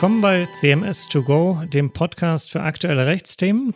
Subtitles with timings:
[0.00, 3.74] Willkommen bei CMS2Go, dem Podcast für aktuelle Rechtsthemen.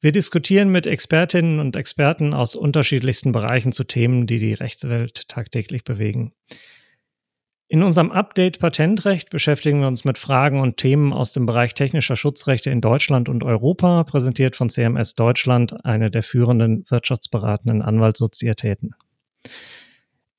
[0.00, 5.82] Wir diskutieren mit Expertinnen und Experten aus unterschiedlichsten Bereichen zu Themen, die die Rechtswelt tagtäglich
[5.82, 6.32] bewegen.
[7.66, 12.14] In unserem Update Patentrecht beschäftigen wir uns mit Fragen und Themen aus dem Bereich technischer
[12.14, 18.94] Schutzrechte in Deutschland und Europa, präsentiert von CMS Deutschland, eine der führenden wirtschaftsberatenden Anwaltssozietäten.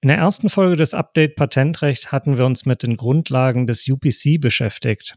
[0.04, 4.42] In der ersten Folge des Update Patentrecht hatten wir uns mit den Grundlagen des UPC
[4.42, 5.16] beschäftigt,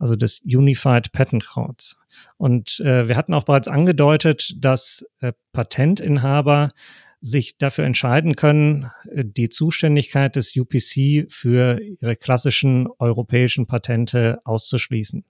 [0.00, 1.96] also des Unified Patent Codes.
[2.36, 6.72] Und äh, wir hatten auch bereits angedeutet, dass äh, Patentinhaber
[7.20, 15.24] sich dafür entscheiden können, äh, die Zuständigkeit des UPC für ihre klassischen europäischen Patente auszuschließen.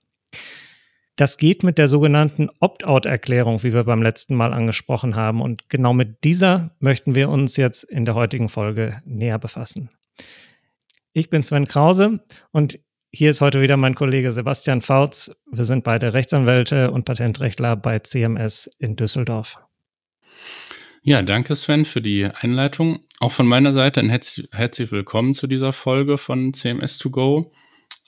[1.17, 5.41] Das geht mit der sogenannten Opt-out-Erklärung, wie wir beim letzten Mal angesprochen haben.
[5.41, 9.89] Und genau mit dieser möchten wir uns jetzt in der heutigen Folge näher befassen.
[11.13, 12.19] Ich bin Sven Krause
[12.51, 12.79] und
[13.11, 15.31] hier ist heute wieder mein Kollege Sebastian Fautz.
[15.51, 19.57] Wir sind beide Rechtsanwälte und Patentrechtler bei CMS in Düsseldorf.
[21.01, 22.99] Ja, danke Sven für die Einleitung.
[23.19, 27.49] Auch von meiner Seite ein herzlich, willkommen zu dieser Folge von CMS2Go.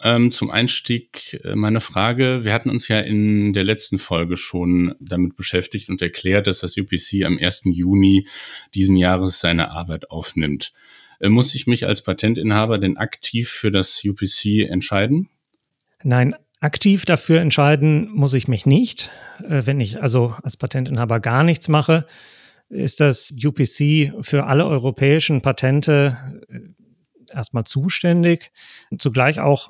[0.01, 2.45] Ähm, zum Einstieg äh, meine Frage.
[2.45, 6.77] Wir hatten uns ja in der letzten Folge schon damit beschäftigt und erklärt, dass das
[6.77, 7.63] UPC am 1.
[7.65, 8.25] Juni
[8.73, 10.71] diesen Jahres seine Arbeit aufnimmt.
[11.19, 15.27] Äh, muss ich mich als Patentinhaber denn aktiv für das UPC entscheiden?
[16.03, 19.11] Nein, aktiv dafür entscheiden muss ich mich nicht.
[19.43, 22.05] Äh, wenn ich also als Patentinhaber gar nichts mache,
[22.69, 26.59] ist das UPC für alle europäischen Patente äh,
[27.33, 28.51] erstmal zuständig,
[28.97, 29.69] zugleich auch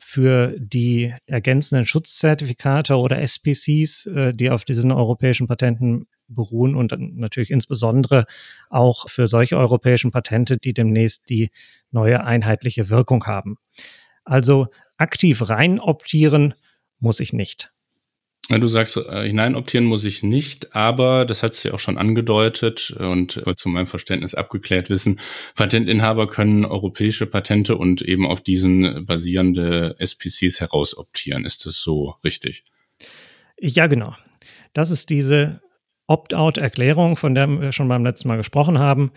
[0.00, 7.50] für die ergänzenden Schutzzertifikate oder SPCs, äh, die auf diesen europäischen Patenten beruhen und natürlich
[7.50, 8.26] insbesondere
[8.70, 11.50] auch für solche europäischen Patente, die demnächst die
[11.90, 13.56] neue einheitliche Wirkung haben.
[14.24, 16.54] Also aktiv rein optieren
[17.00, 17.72] muss ich nicht.
[18.48, 22.90] Du sagst, äh, hineinoptieren muss ich nicht, aber das hat du ja auch schon angedeutet
[22.98, 25.20] und zu meinem Verständnis abgeklärt wissen,
[25.54, 31.44] Patentinhaber können europäische Patente und eben auf diesen basierende SPCs herausoptieren.
[31.44, 32.64] Ist das so richtig?
[33.60, 34.14] Ja, genau.
[34.72, 35.60] Das ist diese
[36.06, 39.12] Opt-out-Erklärung, von der wir schon beim letzten Mal gesprochen haben.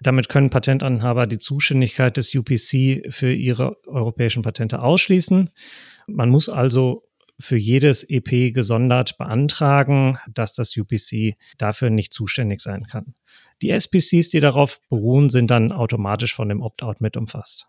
[0.00, 5.50] Damit können Patentinhaber die Zuständigkeit des UPC für ihre europäischen Patente ausschließen.
[6.06, 7.02] Man muss also
[7.38, 13.14] für jedes EP gesondert beantragen, dass das UPC dafür nicht zuständig sein kann.
[13.62, 17.66] Die SPCs, die darauf beruhen, sind dann automatisch von dem Opt-out mit umfasst.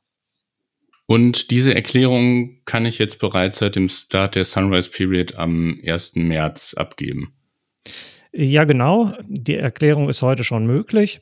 [1.05, 6.15] Und diese Erklärung kann ich jetzt bereits seit dem Start der Sunrise Period am 1.
[6.15, 7.33] März abgeben.
[8.33, 9.13] Ja, genau.
[9.25, 11.21] Die Erklärung ist heute schon möglich,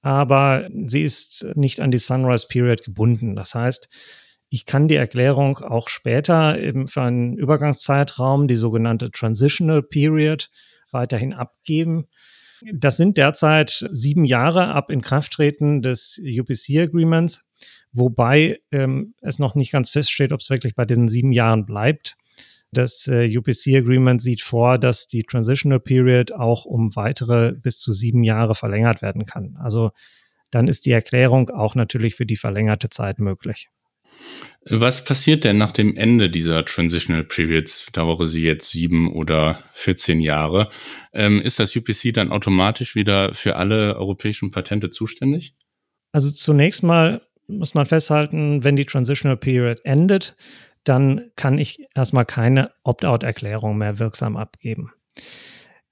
[0.00, 3.36] aber sie ist nicht an die Sunrise Period gebunden.
[3.36, 3.88] Das heißt,
[4.52, 10.50] ich kann die Erklärung auch später eben für einen Übergangszeitraum, die sogenannte Transitional Period,
[10.90, 12.06] weiterhin abgeben.
[12.70, 17.48] Das sind derzeit sieben Jahre ab Inkrafttreten des UPC Agreements,
[17.92, 22.18] wobei ähm, es noch nicht ganz feststeht, ob es wirklich bei diesen sieben Jahren bleibt.
[22.72, 27.90] Das äh, UPC Agreement sieht vor, dass die Transitional Period auch um weitere bis zu
[27.90, 29.56] sieben Jahre verlängert werden kann.
[29.58, 29.92] Also
[30.50, 33.70] dann ist die Erklärung auch natürlich für die verlängerte Zeit möglich.
[34.64, 37.86] Was passiert denn nach dem Ende dieser Transitional Periods?
[37.92, 40.68] Dauere sie jetzt sieben oder 14 Jahre.
[41.12, 45.54] Ähm, ist das UPC dann automatisch wieder für alle europäischen Patente zuständig?
[46.12, 50.36] Also zunächst mal muss man festhalten, wenn die Transitional Period endet,
[50.84, 54.92] dann kann ich erstmal keine Opt-out-Erklärung mehr wirksam abgeben.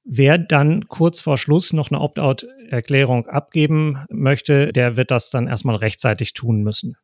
[0.05, 5.77] Wer dann kurz vor Schluss noch eine Opt-out-Erklärung abgeben möchte, der wird das dann erstmal
[5.77, 6.97] rechtzeitig tun müssen.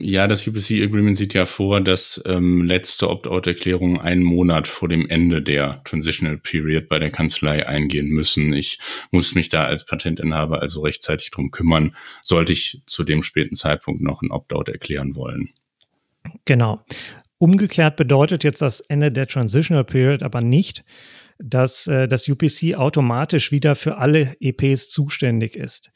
[0.00, 5.08] Ja, das UPC Agreement sieht ja vor, dass ähm, letzte Opt-out-Erklärungen einen Monat vor dem
[5.08, 8.52] Ende der Transitional Period bei der Kanzlei eingehen müssen.
[8.52, 8.78] Ich
[9.10, 14.00] muss mich da als Patentinhaber also rechtzeitig drum kümmern, sollte ich zu dem späten Zeitpunkt
[14.00, 15.50] noch ein Opt-out erklären wollen.
[16.44, 16.84] Genau.
[17.38, 20.84] Umgekehrt bedeutet jetzt das Ende der Transitional Period aber nicht,
[21.38, 25.90] dass äh, das UPC automatisch wieder für alle EPs zuständig ist.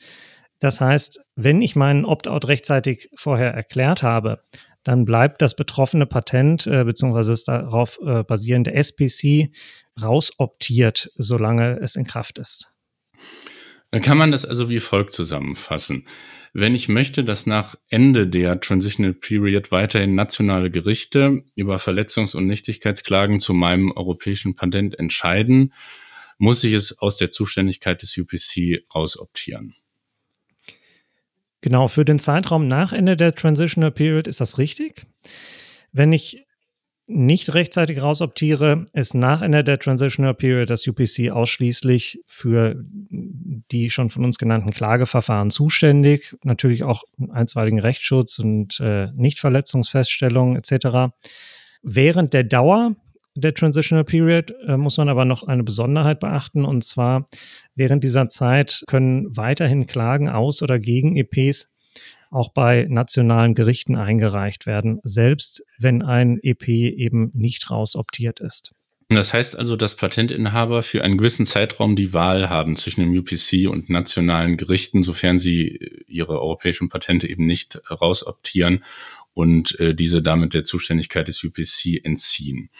[0.62, 4.40] Das heißt, wenn ich meinen Opt-out rechtzeitig vorher erklärt habe,
[4.84, 7.30] dann bleibt das betroffene Patent äh, bzw.
[7.30, 9.50] das darauf äh, basierende SPC
[10.00, 12.68] rausoptiert, solange es in Kraft ist.
[13.90, 16.06] Dann kann man das also wie folgt zusammenfassen.
[16.52, 22.46] Wenn ich möchte, dass nach Ende der Transitional Period weiterhin nationale Gerichte über Verletzungs- und
[22.46, 25.72] Nichtigkeitsklagen zu meinem europäischen Patent entscheiden,
[26.38, 29.74] muss ich es aus der Zuständigkeit des UPC rausoptieren.
[31.62, 35.06] Genau, für den Zeitraum nach Ende der Transitional Period ist das richtig.
[35.92, 36.44] Wenn ich
[37.06, 44.10] nicht rechtzeitig rausoptiere, ist nach Ende der Transitional Period das UPC ausschließlich für die schon
[44.10, 51.14] von uns genannten Klageverfahren zuständig, natürlich auch einstweiligen Rechtsschutz und äh, Nichtverletzungsfeststellungen etc.
[51.82, 52.96] Während der Dauer
[53.34, 57.26] der Transitional Period äh, muss man aber noch eine Besonderheit beachten und zwar
[57.74, 61.72] während dieser Zeit können weiterhin Klagen aus oder gegen EPs
[62.30, 68.72] auch bei nationalen Gerichten eingereicht werden, selbst wenn ein EP eben nicht rausoptiert ist.
[69.10, 73.68] Das heißt also, dass Patentinhaber für einen gewissen Zeitraum die Wahl haben zwischen dem UPC
[73.68, 78.82] und nationalen Gerichten, sofern sie ihre europäischen Patente eben nicht rausoptieren
[79.34, 82.70] und äh, diese damit der Zuständigkeit des UPC entziehen.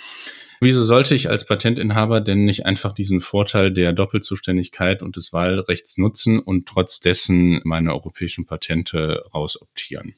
[0.65, 5.99] Wieso sollte ich als Patentinhaber denn nicht einfach diesen Vorteil der Doppelzuständigkeit und des Wahlrechts
[5.99, 10.15] nutzen und trotz dessen meine europäischen Patente rausoptieren?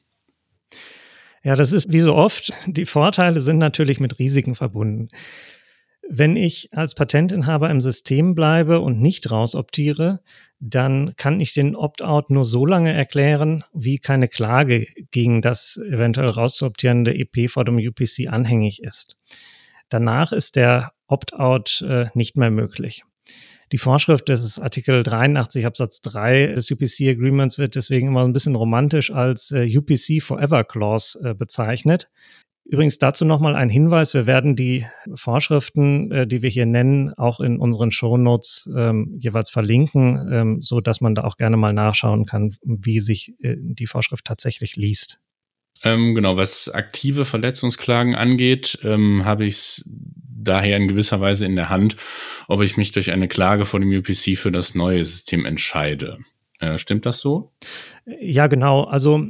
[1.43, 2.53] Ja, das ist wie so oft.
[2.67, 5.07] Die Vorteile sind natürlich mit Risiken verbunden.
[6.07, 10.19] Wenn ich als Patentinhaber im System bleibe und nicht rausoptiere,
[10.59, 16.29] dann kann ich den Opt-out nur so lange erklären, wie keine Klage gegen das eventuell
[16.29, 19.17] rauszuoptierende EP vor dem UPC anhängig ist.
[19.89, 23.03] Danach ist der Opt-out äh, nicht mehr möglich.
[23.71, 28.55] Die Vorschrift des Artikel 83 Absatz 3 des UPC Agreements wird deswegen immer ein bisschen
[28.55, 32.09] romantisch als äh, UPC Forever Clause äh, bezeichnet.
[32.67, 34.15] Übrigens dazu nochmal ein Hinweis.
[34.15, 39.51] Wir werden die Vorschriften, äh, die wir hier nennen, auch in unseren Shownotes ähm, jeweils
[39.51, 44.25] verlinken, ähm, so man da auch gerne mal nachschauen kann, wie sich äh, die Vorschrift
[44.25, 45.19] tatsächlich liest.
[45.83, 49.89] Ähm, genau, was aktive Verletzungsklagen angeht, ähm, habe ich es
[50.45, 51.95] daher in gewisser Weise in der Hand,
[52.47, 56.19] ob ich mich durch eine Klage vor dem UPC für das neue System entscheide.
[56.59, 57.51] Äh, stimmt das so?
[58.05, 58.83] Ja, genau.
[58.83, 59.27] Also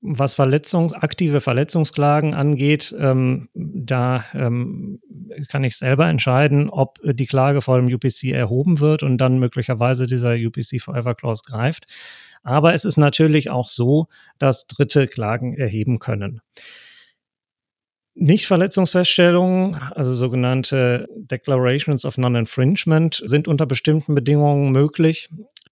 [0.00, 5.00] was Verletzung, aktive Verletzungsklagen angeht, ähm, da ähm,
[5.48, 10.06] kann ich selber entscheiden, ob die Klage vor dem UPC erhoben wird und dann möglicherweise
[10.06, 11.86] dieser UPC Forever Clause greift.
[12.42, 14.06] Aber es ist natürlich auch so,
[14.38, 16.40] dass Dritte Klagen erheben können.
[18.20, 25.28] Nichtverletzungsfeststellungen, also sogenannte Declarations of Non-Infringement, sind unter bestimmten Bedingungen möglich.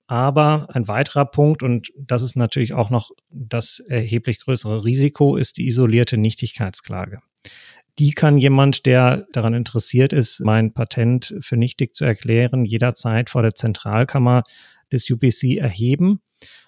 [0.07, 5.57] Aber ein weiterer Punkt, und das ist natürlich auch noch das erheblich größere Risiko, ist
[5.57, 7.19] die isolierte Nichtigkeitsklage.
[7.99, 13.43] Die kann jemand, der daran interessiert ist, mein Patent für nichtig zu erklären, jederzeit vor
[13.43, 14.45] der Zentralkammer
[14.93, 16.21] des UPC erheben.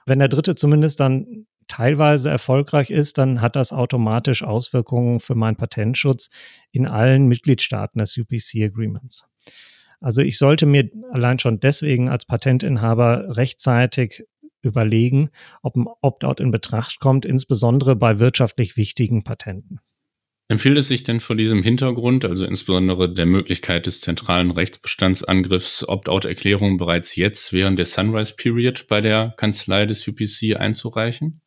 [0.07, 5.57] Wenn der Dritte zumindest dann teilweise erfolgreich ist, dann hat das automatisch Auswirkungen für meinen
[5.57, 6.31] Patentschutz
[6.73, 9.31] in allen Mitgliedstaaten des UPC Agreements.
[10.01, 14.25] Also ich sollte mir allein schon deswegen als Patentinhaber rechtzeitig
[14.63, 15.31] überlegen,
[15.63, 19.81] ob ein Opt-out in Betracht kommt, insbesondere bei wirtschaftlich wichtigen Patenten.
[20.51, 26.79] Empfiehlt es sich denn vor diesem Hintergrund, also insbesondere der Möglichkeit des zentralen Rechtsbestandsangriffs, Opt-out-Erklärungen
[26.79, 31.43] bereits jetzt während der Sunrise Period bei der Kanzlei des UPC einzureichen?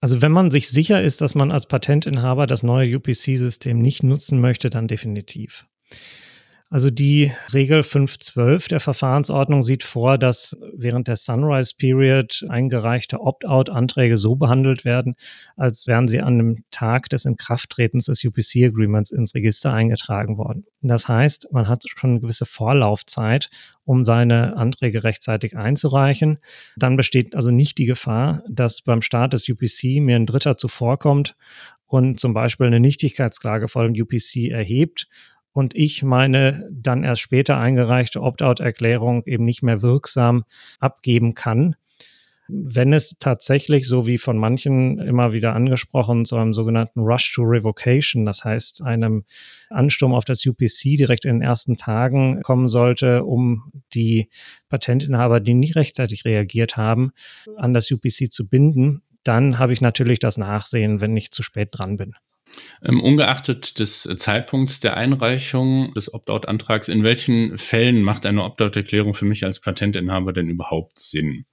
[0.00, 4.42] Also wenn man sich sicher ist, dass man als Patentinhaber das neue UPC-System nicht nutzen
[4.42, 5.64] möchte, dann definitiv.
[6.72, 14.16] Also die Regel 512 der Verfahrensordnung sieht vor, dass während der Sunrise Period eingereichte Opt-out-Anträge
[14.16, 15.14] so behandelt werden,
[15.54, 20.64] als wären sie an dem Tag des Inkrafttretens des UPC Agreements ins Register eingetragen worden.
[20.80, 23.50] Das heißt, man hat schon eine gewisse Vorlaufzeit,
[23.84, 26.38] um seine Anträge rechtzeitig einzureichen.
[26.76, 31.36] Dann besteht also nicht die Gefahr, dass beim Start des UPC mir ein Dritter zuvorkommt
[31.84, 35.08] und zum Beispiel eine Nichtigkeitsklage vor dem UPC erhebt
[35.52, 40.44] und ich meine dann erst später eingereichte Opt-out-Erklärung eben nicht mehr wirksam
[40.80, 41.76] abgeben kann.
[42.48, 47.42] Wenn es tatsächlich, so wie von manchen immer wieder angesprochen, zu einem sogenannten Rush to
[47.42, 49.24] Revocation, das heißt einem
[49.70, 54.28] Ansturm auf das UPC direkt in den ersten Tagen kommen sollte, um die
[54.68, 57.12] Patentinhaber, die nicht rechtzeitig reagiert haben,
[57.56, 61.68] an das UPC zu binden, dann habe ich natürlich das Nachsehen, wenn ich zu spät
[61.72, 62.14] dran bin.
[62.84, 69.24] Ähm, ungeachtet des Zeitpunkts der Einreichung des Opt-out-Antrags, in welchen Fällen macht eine Opt-out-Erklärung für
[69.24, 71.44] mich als Patentinhaber denn überhaupt Sinn?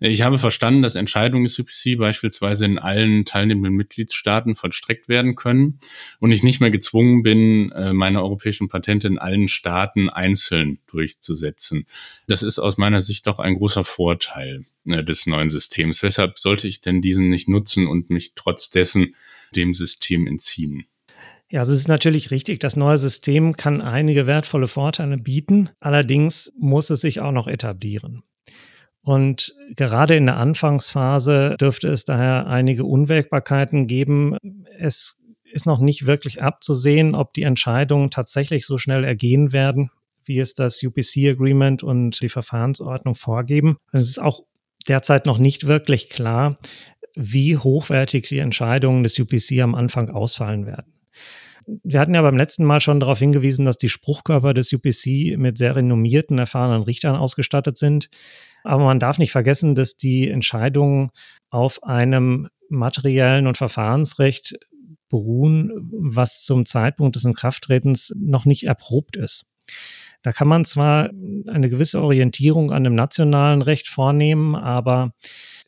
[0.00, 5.80] Ich habe verstanden, dass Entscheidungen des UPC beispielsweise in allen teilnehmenden Mitgliedstaaten vollstreckt werden können
[6.20, 11.86] und ich nicht mehr gezwungen bin, äh, meine europäischen Patente in allen Staaten einzeln durchzusetzen.
[12.28, 16.02] Das ist aus meiner Sicht doch ein großer Vorteil äh, des neuen Systems.
[16.02, 19.14] Weshalb sollte ich denn diesen nicht nutzen und mich trotz dessen
[19.54, 20.86] dem System entziehen.
[21.48, 26.52] Ja, also es ist natürlich richtig, das neue System kann einige wertvolle Vorteile bieten, allerdings
[26.58, 28.24] muss es sich auch noch etablieren.
[29.00, 34.36] Und gerade in der Anfangsphase dürfte es daher einige Unwägbarkeiten geben.
[34.76, 39.90] Es ist noch nicht wirklich abzusehen, ob die Entscheidungen tatsächlich so schnell ergehen werden,
[40.24, 43.76] wie es das UPC-Agreement und die Verfahrensordnung vorgeben.
[43.92, 44.42] Es ist auch
[44.88, 46.56] derzeit noch nicht wirklich klar,
[47.16, 50.92] wie hochwertig die Entscheidungen des UPC am Anfang ausfallen werden.
[51.82, 55.58] Wir hatten ja beim letzten Mal schon darauf hingewiesen, dass die Spruchkörper des UPC mit
[55.58, 58.08] sehr renommierten, erfahrenen Richtern ausgestattet sind.
[58.62, 61.10] Aber man darf nicht vergessen, dass die Entscheidungen
[61.50, 64.58] auf einem materiellen und Verfahrensrecht
[65.08, 69.50] beruhen, was zum Zeitpunkt des Inkrafttretens noch nicht erprobt ist.
[70.22, 71.10] Da kann man zwar
[71.46, 75.12] eine gewisse Orientierung an dem nationalen Recht vornehmen, aber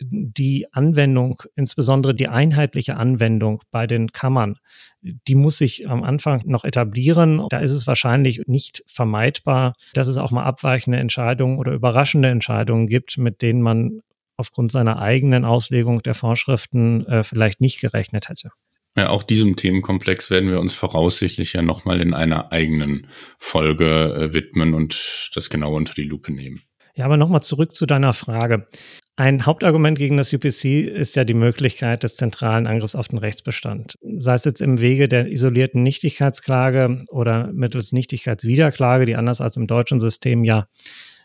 [0.00, 4.56] die Anwendung, insbesondere die einheitliche Anwendung bei den Kammern,
[5.00, 7.46] die muss sich am Anfang noch etablieren.
[7.50, 12.86] Da ist es wahrscheinlich nicht vermeidbar, dass es auch mal abweichende Entscheidungen oder überraschende Entscheidungen
[12.86, 14.00] gibt, mit denen man
[14.36, 18.50] aufgrund seiner eigenen Auslegung der Vorschriften äh, vielleicht nicht gerechnet hätte.
[18.98, 23.06] Ja, auch diesem Themenkomplex werden wir uns voraussichtlich ja nochmal in einer eigenen
[23.38, 26.62] Folge äh, widmen und das genau unter die Lupe nehmen.
[26.96, 28.66] Ja, aber nochmal zurück zu deiner Frage.
[29.14, 33.94] Ein Hauptargument gegen das UPC ist ja die Möglichkeit des zentralen Angriffs auf den Rechtsbestand.
[34.18, 39.68] Sei es jetzt im Wege der isolierten Nichtigkeitsklage oder mittels Nichtigkeitswiederklage, die anders als im
[39.68, 40.66] deutschen System ja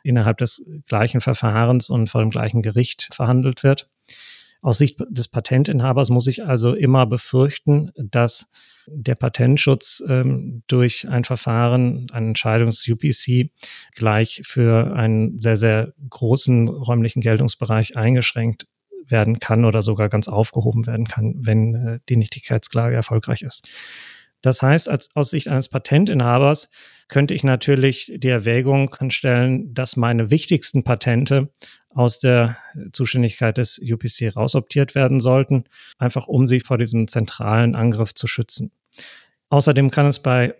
[0.03, 3.89] innerhalb des gleichen Verfahrens und vor dem gleichen Gericht verhandelt wird.
[4.63, 8.49] Aus Sicht des Patentinhabers muss ich also immer befürchten, dass
[8.87, 13.51] der Patentschutz ähm, durch ein Verfahren, eine Entscheidung des UPC
[13.93, 18.65] gleich für einen sehr, sehr großen räumlichen Geltungsbereich eingeschränkt
[19.05, 23.67] werden kann oder sogar ganz aufgehoben werden kann, wenn äh, die Nichtigkeitsklage erfolgreich ist.
[24.41, 26.69] Das heißt, als, aus Sicht eines Patentinhabers
[27.07, 31.49] könnte ich natürlich die Erwägung anstellen, dass meine wichtigsten Patente
[31.93, 32.57] aus der
[32.91, 35.65] Zuständigkeit des UPC rausoptiert werden sollten,
[35.97, 38.71] einfach um sie vor diesem zentralen Angriff zu schützen.
[39.49, 40.55] Außerdem kann es bei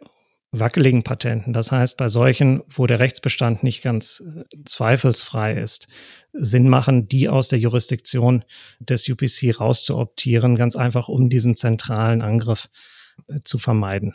[0.51, 5.87] wackeligen Patenten, das heißt bei solchen, wo der Rechtsbestand nicht ganz äh, zweifelsfrei ist,
[6.31, 8.45] Sinn machen, die aus der Jurisdiktion
[8.79, 12.69] des UPC rauszuoptieren, ganz einfach um diesen zentralen Angriff
[13.27, 14.13] äh, zu vermeiden.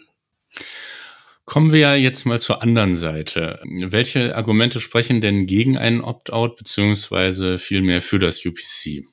[1.48, 3.58] Kommen wir ja jetzt mal zur anderen Seite.
[3.64, 9.06] Welche Argumente sprechen denn gegen einen Opt-out beziehungsweise vielmehr für das UPC?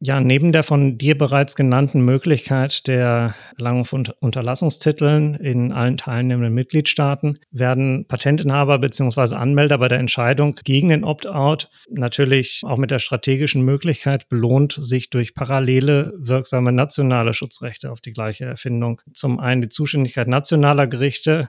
[0.00, 6.54] Ja, neben der von dir bereits genannten Möglichkeit der Erlangung von Unterlassungstiteln in allen teilnehmenden
[6.54, 9.34] Mitgliedstaaten werden Patentinhaber bzw.
[9.34, 15.10] Anmelder bei der Entscheidung gegen den Opt-out natürlich auch mit der strategischen Möglichkeit belohnt, sich
[15.10, 21.48] durch parallele wirksame nationale Schutzrechte auf die gleiche Erfindung zum einen die Zuständigkeit nationaler Gerichte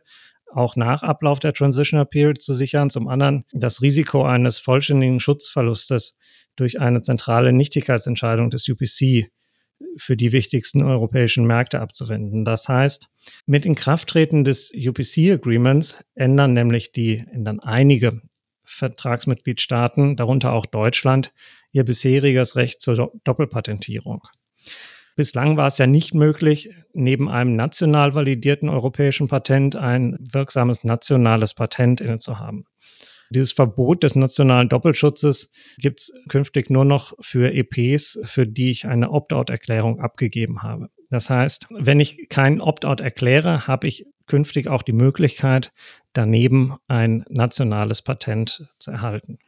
[0.51, 6.17] auch nach Ablauf der Transitional Period zu sichern, zum anderen das Risiko eines vollständigen Schutzverlustes
[6.59, 9.31] durch eine zentrale Nichtigkeitsentscheidung des UPC
[9.95, 12.43] für die wichtigsten europäischen Märkte abzuwenden.
[12.43, 13.07] Das heißt,
[13.45, 18.21] mit Inkrafttreten des UPC-Agreements ändern nämlich die ändern einige
[18.65, 21.31] Vertragsmitgliedstaaten, darunter auch Deutschland,
[21.71, 24.21] ihr bisheriges Recht zur Doppelpatentierung.
[25.15, 31.53] Bislang war es ja nicht möglich, neben einem national validierten europäischen Patent ein wirksames nationales
[31.53, 32.65] Patent inne zu haben.
[33.29, 38.87] Dieses Verbot des nationalen Doppelschutzes gibt es künftig nur noch für EPs, für die ich
[38.87, 40.89] eine Opt-out-Erklärung abgegeben habe.
[41.09, 45.71] Das heißt, wenn ich keinen Opt-out erkläre, habe ich künftig auch die Möglichkeit,
[46.13, 49.39] daneben ein nationales Patent zu erhalten.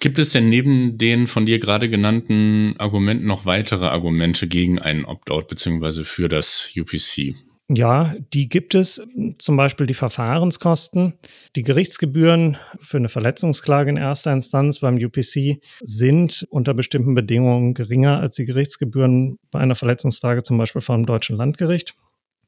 [0.00, 5.04] Gibt es denn neben den von dir gerade genannten Argumenten noch weitere Argumente gegen einen
[5.04, 6.02] Opt-out bzw.
[6.02, 7.36] für das UPC?
[7.68, 9.06] Ja, die gibt es.
[9.38, 11.14] Zum Beispiel die Verfahrenskosten.
[11.56, 18.20] Die Gerichtsgebühren für eine Verletzungsklage in erster Instanz beim UPC sind unter bestimmten Bedingungen geringer
[18.20, 21.94] als die Gerichtsgebühren bei einer Verletzungsklage zum Beispiel vom deutschen Landgericht.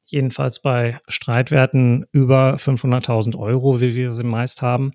[0.05, 4.93] Jedenfalls bei Streitwerten über 500.000 Euro, wie wir sie meist haben.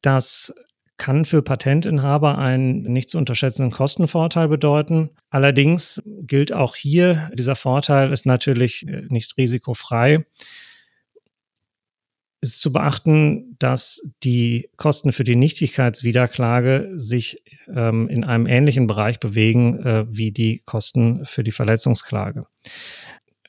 [0.00, 0.54] Das
[0.96, 5.10] kann für Patentinhaber einen nicht zu unterschätzenden Kostenvorteil bedeuten.
[5.30, 10.24] Allerdings gilt auch hier, dieser Vorteil ist natürlich äh, nicht risikofrei.
[12.40, 17.42] Es ist zu beachten, dass die Kosten für die Nichtigkeitswiederklage sich
[17.74, 22.46] ähm, in einem ähnlichen Bereich bewegen äh, wie die Kosten für die Verletzungsklage.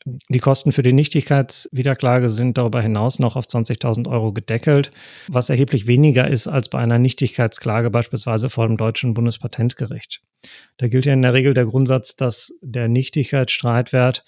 [0.06, 4.92] Die Kosten für die Nichtigkeitswiederklage sind darüber hinaus noch auf 20.000 Euro gedeckelt,
[5.28, 10.22] was erheblich weniger ist als bei einer Nichtigkeitsklage beispielsweise vor dem deutschen Bundespatentgericht.
[10.78, 14.24] Da gilt ja in der Regel der Grundsatz, dass der Nichtigkeitsstreitwert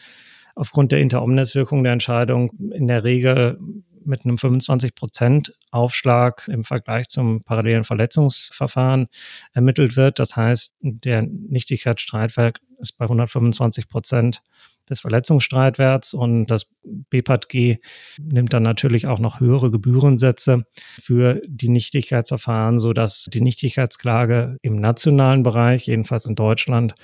[0.56, 3.60] aufgrund der Interomnes-Wirkung der Entscheidung in der Regel
[4.08, 9.08] mit einem 25 Prozent Aufschlag im Vergleich zum parallelen Verletzungsverfahren
[9.54, 10.20] ermittelt wird.
[10.20, 14.42] Das heißt, der Nichtigkeitsstreitwert ist bei 125 Prozent
[14.90, 17.78] des Verletzungsstreitwerts und das BPAT-G
[18.20, 20.66] nimmt dann natürlich auch noch höhere Gebührensätze
[21.00, 26.96] für die Nichtigkeitsverfahren, sodass die Nichtigkeitsklage im nationalen Bereich, jedenfalls in Deutschland,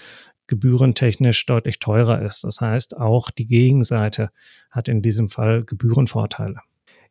[0.47, 2.43] gebührentechnisch deutlich teurer ist.
[2.43, 4.29] Das heißt, auch die Gegenseite
[4.69, 6.59] hat in diesem Fall Gebührenvorteile.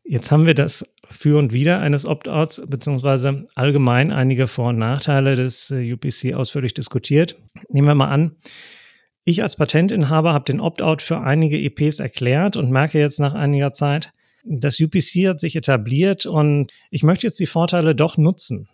[0.04, 5.36] Jetzt haben wir das Für und Wider eines Opt-outs beziehungsweise allgemein einige Vor- und Nachteile
[5.36, 7.36] des äh, UPC ausführlich diskutiert.
[7.68, 8.36] Nehmen wir mal an,
[9.24, 13.72] ich als Patentinhaber habe den Opt-out für einige EPs erklärt und merke jetzt nach einiger
[13.72, 14.12] Zeit,
[14.44, 18.68] das UPC hat sich etabliert und ich möchte jetzt die Vorteile doch nutzen.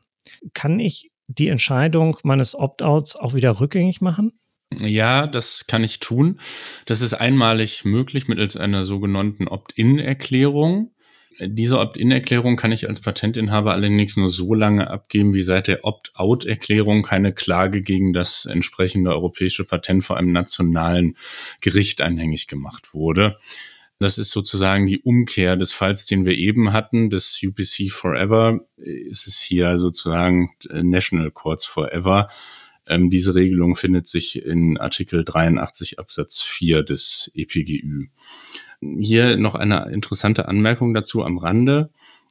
[0.55, 4.33] Kann ich die Entscheidung meines Opt-outs auch wieder rückgängig machen?
[4.81, 6.41] Ja, das kann ich tun.
[6.87, 10.93] Das ist einmalig möglich mittels einer sogenannten Opt-in-Erklärung.
[11.41, 17.03] Diese Opt-in-Erklärung kann ich als Patentinhaber allerdings nur so lange abgeben, wie seit der Opt-out-Erklärung
[17.03, 21.15] keine Klage gegen das entsprechende europäische Patent vor einem nationalen
[21.61, 23.37] Gericht anhängig gemacht wurde.
[24.01, 28.61] Das ist sozusagen die Umkehr des Falls, den wir eben hatten, des UPC Forever.
[28.77, 32.29] Ist es hier sozusagen National Courts Forever.
[32.89, 38.09] Ähm, diese Regelung findet sich in Artikel 83 Absatz 4 des EPGÜ.
[38.81, 41.91] Hier noch eine interessante Anmerkung dazu am Rande.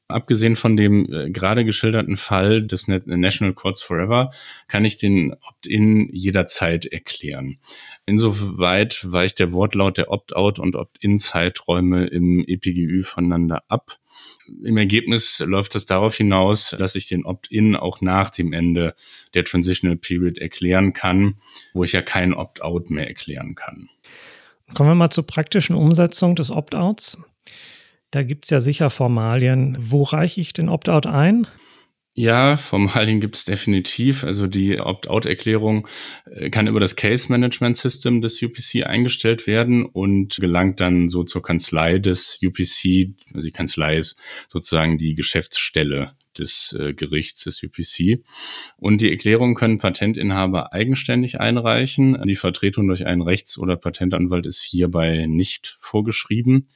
[0.10, 4.32] Abgesehen von dem äh, gerade geschilderten Fall des National Courts Forever
[4.70, 7.58] kann ich den Opt-in jederzeit erklären.
[8.06, 13.98] Insoweit weicht der Wortlaut der Opt-out und Opt-in-Zeiträume im EPGÜ voneinander ab.
[14.64, 18.96] Im Ergebnis läuft es darauf hinaus, dass ich den Opt-in auch nach dem Ende
[19.34, 21.36] der Transitional Period erklären kann,
[21.74, 23.90] wo ich ja kein Opt-out mehr erklären kann.
[24.74, 27.18] Kommen wir mal zur praktischen Umsetzung des Opt-outs.
[28.12, 29.78] Da gibt es ja sicher Formalien.
[29.80, 31.48] Wo reiche ich den Opt-out ein?
[32.20, 34.24] Ja, Formalien gibt es definitiv.
[34.24, 35.88] Also die Opt-out-Erklärung
[36.26, 41.24] äh, kann über das Case Management System des UPC eingestellt werden und gelangt dann so
[41.24, 43.14] zur Kanzlei des UPC.
[43.36, 48.24] Also die Kanzlei ist sozusagen die Geschäftsstelle des äh, Gerichts des UPC.
[48.78, 52.22] Und die Erklärungen können Patentinhaber eigenständig einreichen.
[52.26, 56.68] Die Vertretung durch einen Rechts- oder Patentanwalt ist hierbei nicht vorgeschrieben.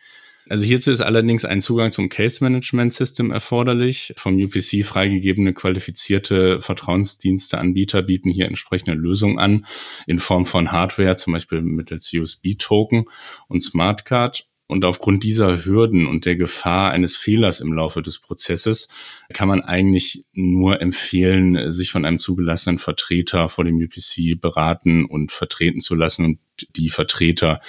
[0.50, 4.14] Also hierzu ist allerdings ein Zugang zum Case Management System erforderlich.
[4.18, 9.66] Vom UPC freigegebene qualifizierte Vertrauensdiensteanbieter bieten hier entsprechende Lösungen an
[10.08, 13.06] in Form von Hardware, zum Beispiel mittels USB-Token
[13.48, 14.48] und Smartcard.
[14.72, 18.88] Und aufgrund dieser Hürden und der Gefahr eines Fehlers im Laufe des Prozesses
[19.34, 25.34] kann man eigentlich nur empfehlen, sich von einem zugelassenen Vertreter vor dem UPC beraten und
[25.34, 26.40] vertreten zu lassen und
[26.78, 27.60] die Vertreter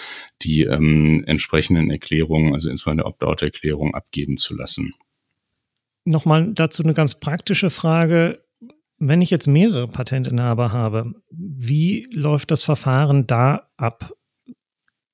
[0.42, 4.94] die ähm, entsprechenden Erklärungen, also insbesondere Opt-out-Erklärung, abgeben zu lassen.
[6.04, 8.44] Nochmal dazu eine ganz praktische Frage.
[9.00, 14.12] Wenn ich jetzt mehrere Patentinhaber habe, wie läuft das Verfahren da ab?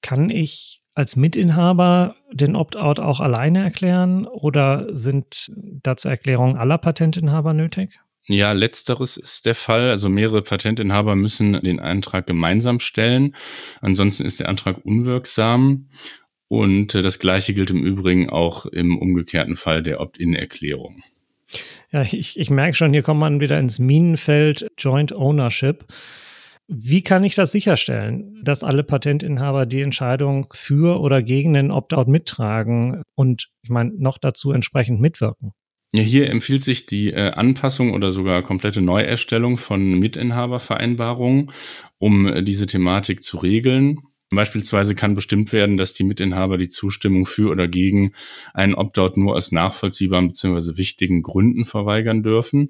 [0.02, 7.54] Kann ich als Mitinhaber den Opt-out auch alleine erklären oder sind dazu Erklärungen aller Patentinhaber
[7.54, 8.00] nötig?
[8.26, 9.90] Ja, letzteres ist der Fall.
[9.90, 13.36] Also mehrere Patentinhaber müssen den Antrag gemeinsam stellen.
[13.80, 15.88] Ansonsten ist der Antrag unwirksam.
[16.48, 21.04] Und äh, das Gleiche gilt im Übrigen auch im umgekehrten Fall der Opt-in-Erklärung.
[21.92, 25.84] Ja, ich, ich merke schon, hier kommt man wieder ins Minenfeld Joint Ownership.
[26.70, 32.08] Wie kann ich das sicherstellen, dass alle Patentinhaber die Entscheidung für oder gegen den Opt-out
[32.08, 35.54] mittragen und ich meine noch dazu entsprechend mitwirken?
[35.94, 41.50] Ja, hier empfiehlt sich die äh, Anpassung oder sogar komplette Neuerstellung von Mitinhabervereinbarungen,
[41.96, 44.00] um äh, diese Thematik zu regeln.
[44.30, 48.12] Beispielsweise kann bestimmt werden, dass die Mitinhaber die Zustimmung für oder gegen
[48.52, 50.76] einen Opt-out nur aus nachvollziehbaren bzw.
[50.76, 52.68] wichtigen Gründen verweigern dürfen.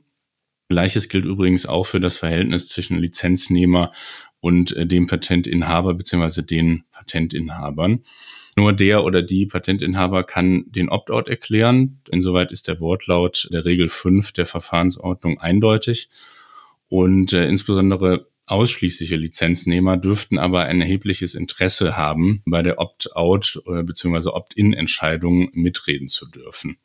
[0.69, 3.93] Gleiches gilt übrigens auch für das Verhältnis zwischen Lizenznehmer
[4.41, 6.43] und äh, dem Patentinhaber bzw.
[6.43, 8.05] den Patentinhabern.
[8.57, 12.01] Nur der oder die Patentinhaber kann den Opt-out erklären.
[12.11, 16.09] Insoweit ist der Wortlaut der Regel 5 der Verfahrensordnung eindeutig.
[16.89, 23.83] Und äh, insbesondere ausschließliche Lizenznehmer dürften aber ein erhebliches Interesse haben, bei der Opt-out äh,
[23.83, 24.31] bzw.
[24.31, 26.79] Opt-in-Entscheidung mitreden zu dürfen.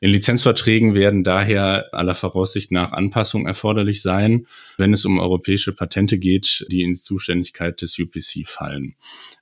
[0.00, 4.46] In Lizenzverträgen werden daher aller Voraussicht nach Anpassungen erforderlich sein,
[4.78, 8.94] wenn es um europäische Patente geht, die in die Zuständigkeit des UPC fallen.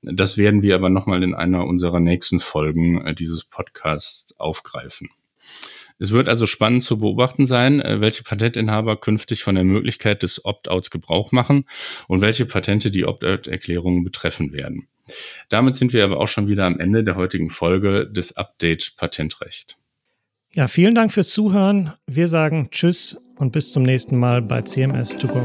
[0.03, 5.09] Das werden wir aber nochmal in einer unserer nächsten Folgen äh, dieses Podcasts aufgreifen.
[5.99, 10.45] Es wird also spannend zu beobachten sein, äh, welche Patentinhaber künftig von der Möglichkeit des
[10.45, 11.67] Opt-outs Gebrauch machen
[12.09, 14.88] und welche Patente die Opt-out-Erklärungen betreffen werden.
[15.49, 19.77] Damit sind wir aber auch schon wieder am Ende der heutigen Folge des Update Patentrecht.
[20.57, 21.95] Ja, vielen Dank fürs Zuhören.
[22.07, 25.40] Wir sagen Tschüss und bis zum nächsten Mal bei CMS 2 Go.